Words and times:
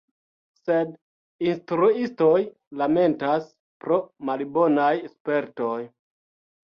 Sed 0.67 0.93
instruistoj 1.49 2.39
lamentas, 2.81 3.45
pro 3.85 4.01
malbonaj 4.31 4.93
spertoj. 5.13 5.79